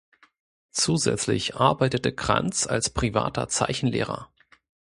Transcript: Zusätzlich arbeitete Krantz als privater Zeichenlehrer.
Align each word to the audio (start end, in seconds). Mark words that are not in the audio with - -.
Zusätzlich 0.71 1.57
arbeitete 1.57 2.11
Krantz 2.11 2.65
als 2.65 2.89
privater 2.89 3.47
Zeichenlehrer. 3.49 4.31